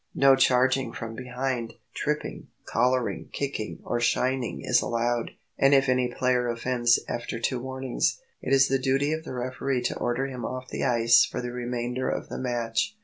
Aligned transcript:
No 0.15 0.35
charging 0.35 0.93
from 0.93 1.13
behind, 1.13 1.75
tripping, 1.93 2.47
collaring, 2.65 3.29
kicking, 3.31 3.81
or 3.83 3.99
shinning 3.99 4.61
is 4.63 4.81
allowed; 4.81 5.29
and 5.59 5.75
if 5.75 5.87
any 5.87 6.11
player 6.11 6.47
offends 6.47 6.99
after 7.07 7.37
two 7.39 7.59
warnings, 7.59 8.19
it 8.41 8.51
is 8.51 8.67
the 8.67 8.79
duty 8.79 9.13
of 9.13 9.23
the 9.25 9.33
referee 9.35 9.83
to 9.83 9.99
order 9.99 10.25
him 10.25 10.43
off 10.43 10.69
the 10.69 10.83
ice 10.85 11.23
for 11.23 11.39
the 11.39 11.51
remainder 11.51 12.09
of 12.09 12.29
the 12.29 12.39
match. 12.39 12.97